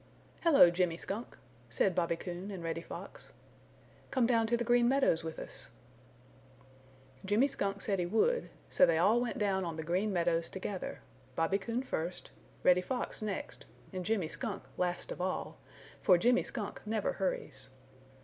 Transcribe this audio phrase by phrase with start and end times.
[0.41, 1.37] "Hello, Jimmy Skunk!"
[1.69, 3.33] said Bobby Coon and Reddy Fox.
[4.09, 5.69] "Come down to the Green Meadows with us."
[7.23, 11.01] Jimmy Skunk said he would, so they all went down on the Green Meadows together,
[11.35, 12.31] Bobby Coon first,
[12.63, 15.59] Reddy Fox next and Jimmy Skunk last of all,
[16.01, 17.69] for Jimmy Skunk never hurries.